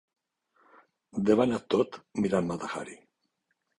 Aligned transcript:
Debanat 1.29 1.67
tot 1.75 1.99
mirant 2.25 2.51
Mata 2.53 2.71
Hari. 2.73 2.99